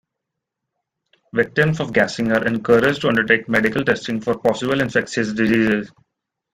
Victims 1.31 1.79
of 1.79 1.93
gassing 1.93 2.31
are 2.31 2.43
encouraged 2.47 3.01
to 3.01 3.07
undertake 3.09 3.47
medical 3.47 3.83
testing 3.85 4.19
for 4.19 4.35
possible 4.39 4.81
infectious 4.81 5.31
diseases. 5.31 5.91